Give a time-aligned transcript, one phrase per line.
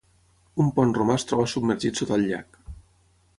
[0.63, 2.59] Un pont romà es troba submergit sota el llac.